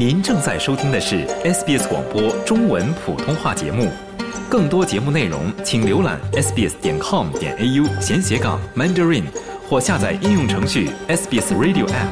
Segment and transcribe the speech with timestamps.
[0.00, 3.92] 您正在收听的是 SBS 广播中文普通话节目。
[4.48, 9.24] 更多节目内容，请浏览 sbs 点 com 点 au 闲斜杠 mandarin，
[9.68, 12.08] 或下载应用程序 SBS Radio App。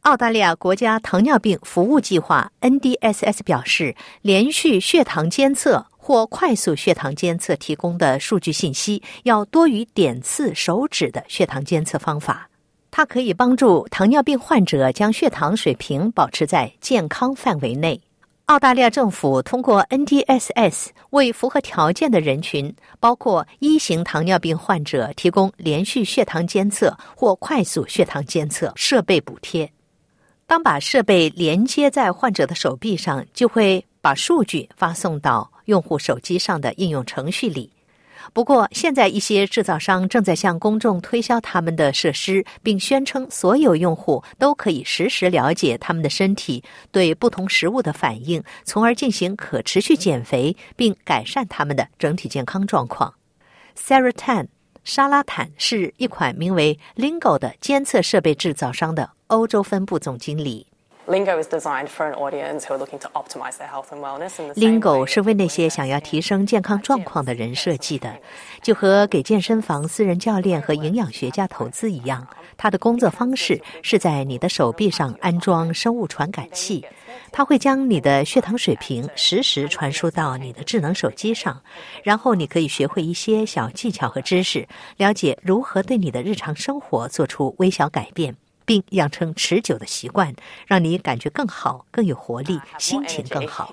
[0.00, 12.46] 澳大利亚国家糖尿病服务计划 （NDSS） 表示，连续血糖监测或快速血糖监测提供的数据信息要多于点刺手指的血糖监测方法。
[12.90, 17.98] 它可以帮助糖尿病患者将血糖水平保持在健康范围内。
[18.44, 29.72] 澳大利亚政府通过 NDSS 为符合条件的人群，包括一型糖尿病患者，提供连续血糖监测或快速血糖监测设备补贴。
[30.46, 37.70] 当把设备连接在患者的手臂上，就会把数据发送到用户手机上的应用程序里。
[38.32, 53.12] 不过，现在一些制造商正在向公众推销他们的设施，并宣称所有用户都可以实时了解他们的身体对不同食物的反应，从而进行可持续减肥，并改善他们的整体健康状况。
[53.76, 54.46] Sarah Tan
[54.84, 60.66] 沙拉坦是一款名为 Lingo 的监测设备制造商的欧洲分部总经理。
[61.06, 64.40] Lingo is designed for an audience who are looking to optimize their health and wellness.
[64.54, 68.16] Lingo 是为那些想要提升健康状况的人设计的，
[68.62, 72.26] 就和给健身房私人教练和营养学家投资一样。
[72.56, 76.82] 它的工作方式是在你的手臂上安装生物传感器，
[77.30, 81.60] 它会将你的血糖水平实时传输到你的智能手机上，
[82.02, 84.66] 然后你可以学会一些小技巧和知识，
[84.96, 88.34] 了解如何对你的日常生活做出微小改变。
[88.64, 90.34] 并养成持久的习惯，
[90.66, 93.72] 让你感觉更好、更有活力，心情更好。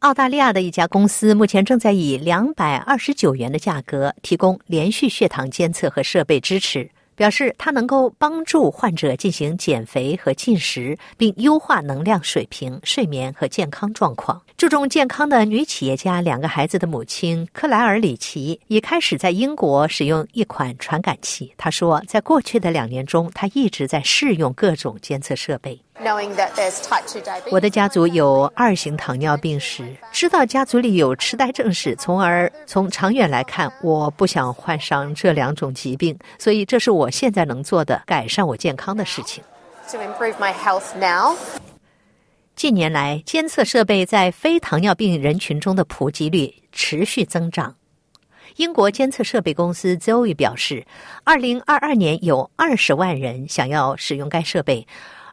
[0.00, 6.90] 澳大利亚的一家公司目前正在以两百二十九元的价格提供连续血糖监测和设备支持。
[7.16, 14.40] 表示它能够帮助患者进行减肥和进食，并优化能量水平、睡眠和健康状况。
[14.56, 21.52] 注重健康的女企业家、两个孩子的母亲克莱尔·里奇已开始在英国使用一款传感器。
[21.56, 25.80] 她说，在过去的两年中，她一直在试用各种监测设备。
[27.50, 39.42] 我的家族有二型糖尿病史，知道家族里有痴呆症史，从而从长远来看，我不想患上这两种疾病，所以这是我现在能做的改善我健康的事情。
[42.54, 47.74] 近年来，监测设备在非糖尿病人群中的普及率持续增长。
[48.56, 50.86] 英国监测设备公司 Zoe 表示，
[51.24, 54.86] 二零二二年有二十万人想要使用该设备。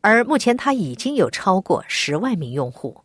[0.00, 2.96] 而目前，它已经有超过十万名用户。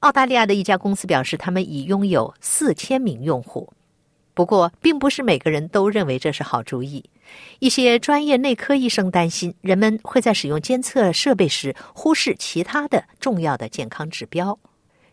[0.00, 3.72] 澳大利亚的一家公司表示，他们已拥有四千名用户。
[4.34, 7.04] 不过，并不是每个人都认为这是好主意。
[7.60, 14.58] 一些专业内科医生担心，人们会在使用监测设备时忽视其他的重要的健康指标。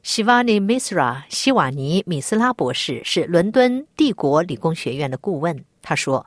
[0.01, 5.63] 希瓦尼·米斯拉希瓦尼·米斯拉博士是伦敦帝国理工学院的顾问。
[5.81, 6.25] 他说：“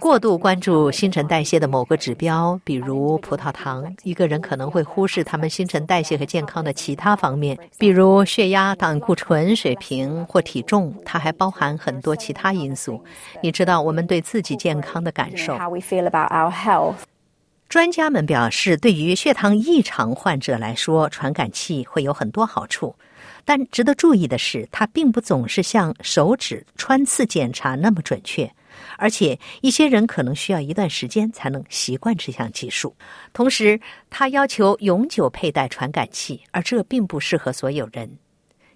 [0.00, 10.92] 过度关注新陈代谢的某个指标，比如葡萄糖，一个人可能会忽视他们新陈代谢和健康的其他方面，比如血压、胆固醇水平或体重。
[11.04, 13.02] 它还包含很多其他因素。
[13.40, 15.56] 你知道我们对自己健康的感受。”
[17.68, 22.94] 专家们表示，对于血糖异常患者来说，传感器会有很多好处。
[23.44, 28.50] 但值得注意的是，它并不总是像手指穿刺检查那么准确，
[28.96, 32.94] 而且一些人可能需要一段时间才能习惯这项技术。
[33.32, 38.18] 同时，它要求永久佩戴传感器，而这并不适合所有人。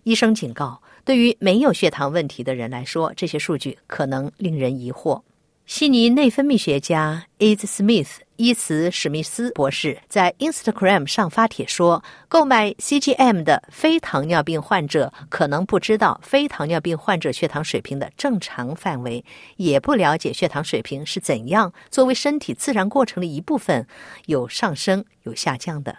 [0.02, 5.20] 医生警告，对于没有血糖问题的人来说，这些数据可能令人疑惑。
[5.66, 19.24] 悉尼内分泌学家 Is Smith 伊茨史密斯博士在 Instagram 上发帖说，购买 CGM 的非糖尿病患者可能不知道非糖尿病患者血糖水平的正常范围，
[19.56, 23.84] 也不了解血糖水平是怎样作为身体自然过程的一部分
[24.26, 25.98] 有上升有下降的。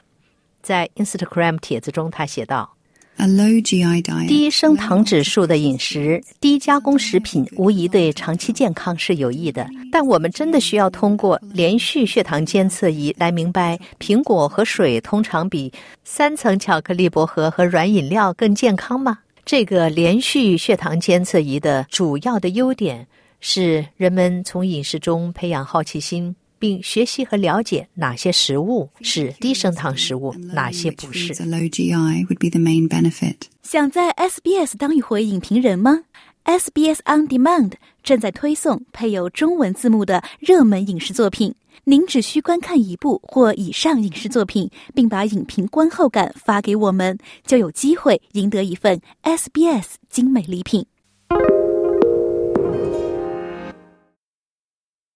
[0.61, 2.76] 在 Instagram 帖子中，他写道。
[4.27, 15.73] 低升糖指数的饮食、低加工食品无疑对长期健康是有益的，但我们真的需要通过连续血糖监测仪来明白，苹果和水通常比
[16.03, 19.17] 三层巧克力薄荷和软饮料更健康吗？
[19.43, 23.07] 这个连续血糖监测仪的主要的优点
[23.39, 26.35] 是，人们从饮食中培养好奇心。
[26.59, 31.33] 并学习和了解哪些食物是低升糖食物，哪些不是。
[33.63, 36.03] 想在 SBS 当一回影评人吗
[36.45, 41.53] SBS On Demand 正在推送配有中文字幕的热门影视作品。
[41.83, 50.85] 您只需观看一部或以上影视作品，并把影评观后感发给我们，就有机会赢得一份 SBS 精美礼品。